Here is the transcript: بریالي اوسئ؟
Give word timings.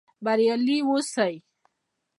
بریالي 0.25 0.77
اوسئ؟ 0.87 1.33